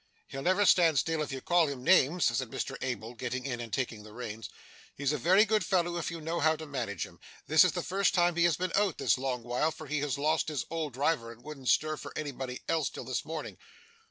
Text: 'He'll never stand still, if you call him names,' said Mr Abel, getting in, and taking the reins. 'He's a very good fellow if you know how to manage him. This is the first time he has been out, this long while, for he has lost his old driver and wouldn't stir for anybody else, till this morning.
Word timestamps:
'He'll 0.29 0.41
never 0.41 0.65
stand 0.65 0.97
still, 0.97 1.21
if 1.21 1.31
you 1.31 1.41
call 1.41 1.67
him 1.67 1.83
names,' 1.83 2.35
said 2.35 2.49
Mr 2.49 2.75
Abel, 2.81 3.13
getting 3.13 3.45
in, 3.45 3.59
and 3.59 3.71
taking 3.71 4.01
the 4.01 4.13
reins. 4.13 4.49
'He's 4.95 5.11
a 5.13 5.17
very 5.19 5.45
good 5.45 5.63
fellow 5.63 5.95
if 5.97 6.09
you 6.09 6.19
know 6.19 6.39
how 6.39 6.55
to 6.55 6.65
manage 6.65 7.05
him. 7.05 7.19
This 7.45 7.63
is 7.63 7.73
the 7.73 7.83
first 7.83 8.15
time 8.15 8.35
he 8.35 8.45
has 8.45 8.57
been 8.57 8.71
out, 8.73 8.97
this 8.97 9.19
long 9.19 9.43
while, 9.43 9.69
for 9.71 9.85
he 9.85 9.99
has 9.99 10.17
lost 10.17 10.47
his 10.47 10.65
old 10.71 10.93
driver 10.93 11.31
and 11.31 11.43
wouldn't 11.43 11.69
stir 11.69 11.97
for 11.97 12.11
anybody 12.17 12.61
else, 12.67 12.89
till 12.89 13.03
this 13.05 13.23
morning. 13.25 13.59